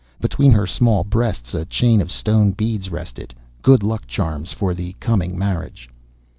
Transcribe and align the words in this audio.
Between 0.19 0.51
her 0.53 0.65
small 0.65 1.03
breasts 1.03 1.53
a 1.53 1.63
chain 1.63 2.01
of 2.01 2.11
stone 2.11 2.53
beads 2.53 2.89
rested, 2.89 3.35
good 3.61 3.83
luck 3.83 4.07
charms 4.07 4.51
for 4.51 4.73
the 4.73 4.93
coming 4.99 5.37
marriage. 5.37 5.91